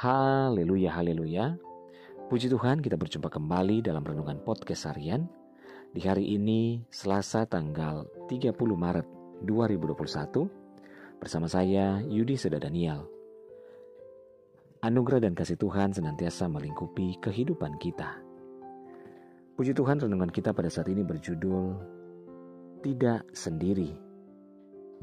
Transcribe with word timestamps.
Haleluya, 0.00 0.96
haleluya. 0.96 1.60
Puji 2.32 2.48
Tuhan 2.48 2.80
kita 2.80 2.96
berjumpa 2.96 3.28
kembali 3.28 3.84
dalam 3.84 4.00
Renungan 4.00 4.40
Podcast 4.40 4.88
Harian. 4.88 5.28
Di 5.92 6.00
hari 6.00 6.40
ini 6.40 6.80
Selasa 6.88 7.44
tanggal 7.44 8.08
30 8.24 8.48
Maret 8.56 9.04
2021 9.44 11.20
bersama 11.20 11.52
saya 11.52 12.00
Yudi 12.00 12.32
Seda 12.40 12.56
Daniel. 12.56 13.04
Anugerah 14.80 15.20
dan 15.20 15.36
kasih 15.36 15.60
Tuhan 15.60 15.92
senantiasa 15.92 16.48
melingkupi 16.48 17.20
kehidupan 17.20 17.76
kita. 17.76 18.24
Puji 19.52 19.76
Tuhan 19.76 20.00
renungan 20.00 20.32
kita 20.32 20.56
pada 20.56 20.72
saat 20.72 20.88
ini 20.88 21.04
berjudul 21.04 21.76
Tidak 22.80 23.36
Sendiri. 23.36 23.92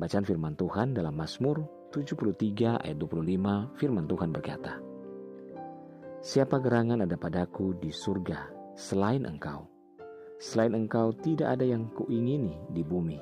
Bacaan 0.00 0.24
firman 0.24 0.56
Tuhan 0.56 0.96
dalam 0.96 1.12
Mazmur 1.12 1.85
73 1.96 2.84
ayat 2.84 2.96
25 3.00 3.80
firman 3.80 4.04
Tuhan 4.04 4.28
berkata, 4.28 4.76
Siapa 6.20 6.60
gerangan 6.60 7.08
ada 7.08 7.16
padaku 7.16 7.72
di 7.80 7.88
surga 7.88 8.52
selain 8.76 9.24
engkau? 9.24 9.64
Selain 10.36 10.76
engkau 10.76 11.16
tidak 11.16 11.56
ada 11.56 11.64
yang 11.64 11.88
kuingini 11.96 12.52
di 12.68 12.84
bumi. 12.84 13.16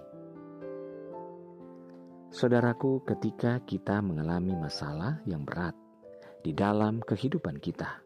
Saudaraku, 2.35 3.07
ketika 3.07 3.63
kita 3.63 4.03
mengalami 4.03 4.59
masalah 4.59 5.23
yang 5.23 5.47
berat 5.47 5.79
di 6.43 6.51
dalam 6.51 6.99
kehidupan 6.99 7.63
kita, 7.63 8.03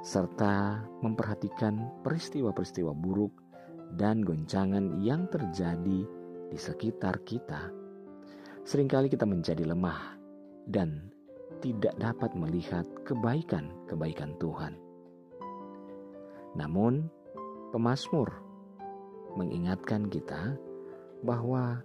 serta 0.00 0.80
memperhatikan 1.04 2.00
peristiwa-peristiwa 2.00 2.96
buruk 2.96 3.36
dan 4.00 4.24
goncangan 4.24 4.96
yang 5.04 5.28
terjadi 5.28 6.08
di 6.48 6.56
sekitar 6.56 7.20
kita, 7.28 7.68
Seringkali 8.68 9.08
kita 9.08 9.24
menjadi 9.24 9.64
lemah 9.64 10.20
dan 10.68 11.08
tidak 11.64 11.96
dapat 11.96 12.36
melihat 12.36 12.84
kebaikan-kebaikan 13.08 14.36
Tuhan. 14.36 14.76
Namun, 16.52 17.08
pemazmur 17.72 18.28
mengingatkan 19.40 20.12
kita 20.12 20.52
bahwa 21.24 21.80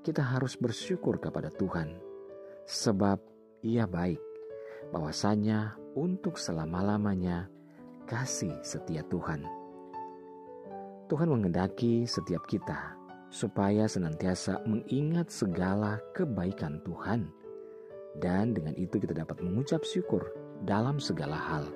kita 0.00 0.24
harus 0.24 0.56
bersyukur 0.56 1.20
kepada 1.20 1.52
Tuhan, 1.52 2.00
sebab 2.64 3.20
Ia 3.60 3.84
baik, 3.84 4.24
bahwasanya 4.96 5.76
untuk 5.92 6.40
selama-lamanya 6.40 7.52
kasih 8.08 8.64
setia 8.64 9.04
Tuhan. 9.12 9.44
Tuhan 11.04 11.28
mengendaki 11.28 12.08
setiap 12.08 12.48
kita 12.48 13.03
supaya 13.34 13.90
senantiasa 13.90 14.62
mengingat 14.62 15.26
segala 15.26 15.98
kebaikan 16.14 16.78
Tuhan, 16.86 17.26
dan 18.22 18.54
dengan 18.54 18.78
itu 18.78 19.02
kita 19.02 19.10
dapat 19.10 19.42
mengucap 19.42 19.82
syukur 19.82 20.22
dalam 20.62 21.02
segala 21.02 21.34
hal, 21.34 21.66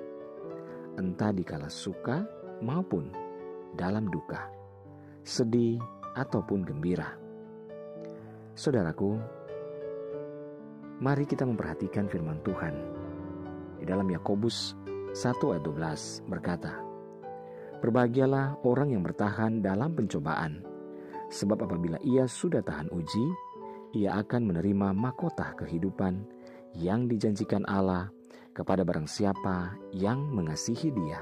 entah 0.95 1.35
dikala 1.35 1.67
suka 1.67 2.23
maupun 2.63 3.11
dalam 3.75 4.07
duka, 4.07 4.47
sedih 5.27 5.83
ataupun 6.15 6.63
gembira. 6.63 7.19
Saudaraku, 8.55 9.19
mari 11.03 11.27
kita 11.27 11.43
memperhatikan 11.43 12.07
firman 12.07 12.39
Tuhan. 12.47 12.75
Di 13.79 13.87
dalam 13.87 14.07
Yakobus 14.07 14.79
1 15.11 15.27
ayat 15.51 15.63
12 15.67 16.23
berkata, 16.31 16.79
Berbahagialah 17.83 18.63
orang 18.67 18.91
yang 18.91 19.03
bertahan 19.03 19.63
dalam 19.63 19.95
pencobaan, 19.95 20.68
Sebab 21.29 21.69
apabila 21.69 22.01
ia 22.01 22.25
sudah 22.25 22.65
tahan 22.65 22.89
uji, 22.89 23.25
ia 23.93 24.17
akan 24.21 24.53
menerima 24.53 24.93
mahkota 24.93 25.53
kehidupan 25.57 26.25
yang 26.77 27.05
dijanjikan 27.09 27.65
Allah 27.69 28.09
kepada 28.53 28.81
barang 28.81 29.05
siapa 29.05 29.77
yang 29.93 30.29
mengasihi 30.29 30.89
dia. 30.89 31.21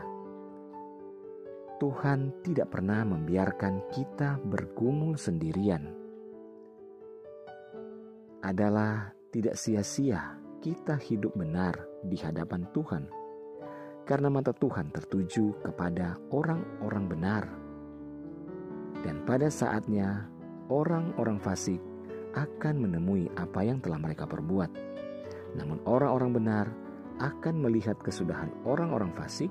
Tuhan 1.78 2.42
tidak 2.42 2.74
pernah 2.74 3.06
membiarkan 3.06 3.94
kita 3.94 4.42
bergumul 4.42 5.14
sendirian. 5.14 5.94
Adalah 8.42 9.14
tidak 9.30 9.60
sia-sia 9.60 10.42
kita 10.64 10.98
hidup 10.98 11.38
benar 11.38 11.78
di 12.02 12.18
hadapan 12.18 12.66
Tuhan, 12.74 13.06
karena 14.10 14.28
mata 14.34 14.56
Tuhan 14.56 14.90
tertuju 14.90 15.62
kepada 15.62 16.18
orang-orang 16.34 17.06
benar 17.06 17.67
dan 19.06 19.22
pada 19.30 19.52
saatnya, 19.52 20.26
orang-orang 20.74 21.38
fasik 21.38 21.82
akan 22.34 22.86
menemui 22.86 23.30
apa 23.38 23.66
yang 23.66 23.78
telah 23.82 24.02
mereka 24.02 24.26
perbuat. 24.26 24.70
Namun 25.58 25.82
orang-orang 25.86 26.32
benar 26.34 26.66
akan 27.18 27.62
melihat 27.62 27.98
kesudahan 28.02 28.50
orang-orang 28.66 29.10
fasik. 29.18 29.50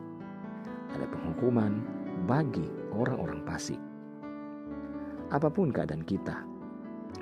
Ada 0.94 1.06
penghukuman 1.10 1.82
bagi 2.30 2.66
orang-orang 2.94 3.42
fasik. 3.42 3.78
Apa 5.34 5.50
pun 5.50 5.74
keadaan 5.74 6.06
kita, 6.06 6.46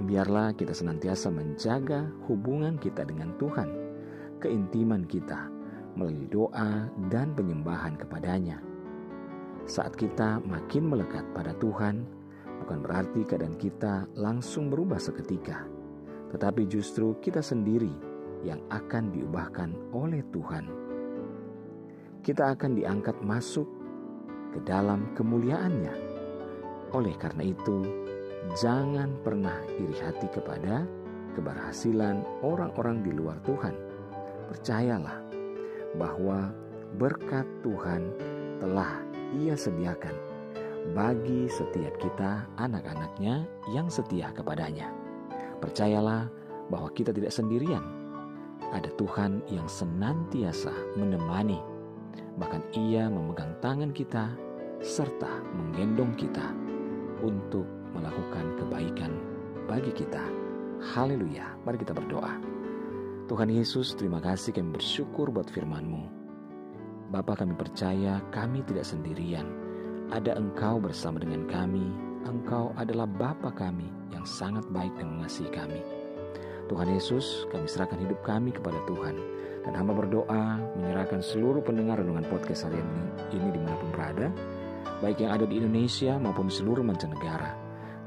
biarlah 0.05 0.53
kita 0.53 0.77
senantiasa 0.77 1.33
menjaga 1.33 2.05
hubungan 2.29 2.77
kita 2.77 3.09
dengan 3.09 3.33
Tuhan, 3.41 3.73
keintiman 4.45 5.09
kita 5.09 5.49
melalui 5.97 6.29
doa 6.29 6.93
dan 7.09 7.33
penyembahan 7.33 7.97
kepadanya 7.97 8.74
saat 9.65 9.97
kita 9.97 10.45
makin 10.45 10.93
melekat 10.93 11.25
pada 11.33 11.57
Tuhan, 11.57 12.05
bukan 12.65 12.79
berarti 12.85 13.25
keadaan 13.25 13.57
kita 13.57 14.05
langsung 14.13 14.69
berubah 14.69 15.01
seketika, 15.01 15.65
tetapi 16.33 16.69
justru 16.69 17.17
kita 17.25 17.41
sendiri 17.41 17.93
yang 18.45 18.61
akan 18.69 19.09
diubahkan 19.09 19.73
oleh 19.97 20.21
Tuhan. 20.29 20.69
Kita 22.21 22.57
akan 22.57 22.77
diangkat 22.77 23.17
masuk 23.25 23.69
ke 24.53 24.61
dalam 24.69 25.13
kemuliaannya. 25.17 25.93
Oleh 26.93 27.17
karena 27.17 27.49
itu, 27.49 27.85
jangan 28.61 29.17
pernah 29.25 29.57
iri 29.81 29.97
hati 30.01 30.29
kepada 30.29 30.85
keberhasilan 31.35 32.21
orang-orang 32.45 33.01
di 33.01 33.13
luar 33.17 33.41
Tuhan. 33.49 33.75
Percayalah 34.53 35.25
bahwa 35.97 36.53
berkat 37.01 37.49
Tuhan 37.65 38.13
telah 38.63 39.14
ia 39.35 39.59
sediakan 39.59 40.15
bagi 40.93 41.49
setiap 41.49 41.97
kita 41.97 42.45
anak-anaknya 42.61 43.49
yang 43.73 43.89
setia 43.89 44.31
kepadanya. 44.31 44.93
Percayalah 45.59 46.29
bahwa 46.69 46.93
kita 46.93 47.11
tidak 47.11 47.33
sendirian. 47.33 47.83
Ada 48.75 48.91
Tuhan 49.01 49.41
yang 49.49 49.65
senantiasa 49.71 50.73
menemani. 50.99 51.63
Bahkan 52.37 52.63
ia 52.75 53.07
memegang 53.07 53.55
tangan 53.63 53.95
kita 53.95 54.35
serta 54.85 55.31
menggendong 55.55 56.13
kita 56.19 56.53
untuk 57.25 57.65
melakukan 57.95 58.59
kebaikan 58.61 59.13
bagi 59.71 59.95
kita. 59.95 60.21
Haleluya. 60.93 61.57
Mari 61.65 61.81
kita 61.81 61.97
berdoa. 61.97 62.37
Tuhan 63.25 63.49
Yesus, 63.49 63.97
terima 63.97 64.21
kasih 64.21 64.53
kami 64.53 64.77
bersyukur 64.77 65.33
buat 65.33 65.49
firman-Mu. 65.49 66.24
Bapa 67.15 67.39
kami 67.39 67.55
percaya 67.55 68.19
kami 68.35 68.67
tidak 68.67 68.83
sendirian. 68.83 69.47
Ada 70.11 70.35
Engkau 70.35 70.83
bersama 70.83 71.23
dengan 71.23 71.47
kami. 71.47 71.87
Engkau 72.27 72.75
adalah 72.75 73.07
Bapa 73.07 73.55
kami 73.55 73.87
yang 74.11 74.27
sangat 74.27 74.67
baik 74.75 74.91
dan 74.99 75.15
mengasihi 75.15 75.47
kami. 75.55 75.79
Tuhan 76.67 76.91
Yesus, 76.91 77.47
kami 77.55 77.71
serahkan 77.71 78.03
hidup 78.03 78.19
kami 78.27 78.51
kepada 78.51 78.83
Tuhan. 78.91 79.15
Dan 79.63 79.79
hamba 79.79 79.95
berdoa 79.95 80.59
menyerahkan 80.75 81.23
seluruh 81.23 81.63
pendengar 81.63 82.03
renungan 82.03 82.27
podcast 82.27 82.67
harian 82.67 82.83
ini, 82.83 83.07
ini 83.39 83.49
di 83.55 83.61
mana 83.63 83.79
pun 83.79 83.91
berada. 83.95 84.27
Baik 84.99 85.23
yang 85.23 85.39
ada 85.39 85.47
di 85.47 85.63
Indonesia 85.63 86.19
maupun 86.19 86.51
seluruh 86.51 86.83
mancanegara. 86.83 87.55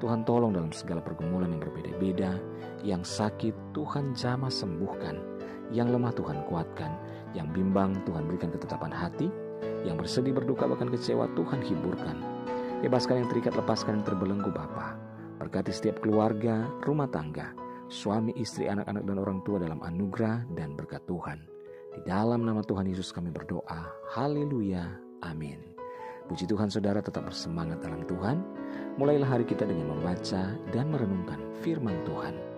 Tuhan 0.04 0.28
tolong 0.28 0.52
dalam 0.52 0.76
segala 0.76 1.00
pergumulan 1.00 1.56
yang 1.56 1.64
berbeda-beda. 1.64 2.36
Yang 2.84 3.08
sakit 3.08 3.72
Tuhan 3.72 4.20
jamah 4.20 4.52
sembuhkan. 4.52 5.16
Yang 5.72 5.96
lemah 5.96 6.12
Tuhan 6.12 6.44
kuatkan 6.44 6.92
yang 7.38 7.54
bimbang 7.54 7.94
Tuhan 8.10 8.26
berikan 8.26 8.50
ketetapan 8.50 8.90
hati, 8.90 9.30
yang 9.86 9.96
bersedih 10.02 10.34
berduka 10.34 10.66
bahkan 10.66 10.90
kecewa 10.90 11.30
Tuhan 11.38 11.62
hiburkan. 11.62 12.18
Bebaskan 12.82 13.26
yang 13.26 13.30
terikat, 13.30 13.54
lepaskan 13.54 14.02
yang 14.02 14.06
terbelenggu 14.06 14.50
Bapa. 14.50 14.98
Berkati 15.38 15.70
setiap 15.70 16.02
keluarga, 16.02 16.66
rumah 16.82 17.06
tangga, 17.10 17.54
suami, 17.94 18.34
istri, 18.38 18.66
anak-anak 18.66 19.06
dan 19.06 19.18
orang 19.22 19.40
tua 19.46 19.62
dalam 19.62 19.78
anugerah 19.86 20.50
dan 20.58 20.74
berkat 20.74 21.06
Tuhan. 21.06 21.46
Di 21.94 22.02
dalam 22.06 22.46
nama 22.46 22.62
Tuhan 22.66 22.90
Yesus 22.90 23.14
kami 23.14 23.30
berdoa. 23.30 23.90
Haleluya. 24.14 24.86
Amin. 25.26 25.78
Puji 26.30 26.46
Tuhan 26.46 26.68
saudara 26.68 27.00
tetap 27.00 27.26
bersemangat 27.26 27.82
dalam 27.82 28.04
Tuhan. 28.06 28.44
Mulailah 28.98 29.30
hari 29.30 29.46
kita 29.46 29.66
dengan 29.66 29.98
membaca 29.98 30.54
dan 30.74 30.86
merenungkan 30.90 31.40
firman 31.64 31.96
Tuhan. 32.04 32.57